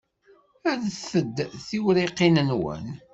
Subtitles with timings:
[0.79, 2.85] Rret-d tiwriqin-nwen.